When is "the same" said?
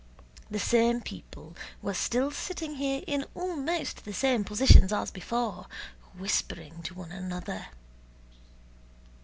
0.49-1.01, 4.03-4.43